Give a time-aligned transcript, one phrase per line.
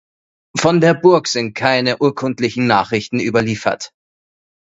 [0.57, 3.91] Von der Burg sind keine urkundlichen Nachrichten überliefert.